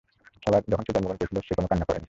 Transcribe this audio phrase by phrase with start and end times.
[0.67, 1.99] যখন সে জন্মগ্রহণ করেছিলো, সে কোনো কান্না করেনি।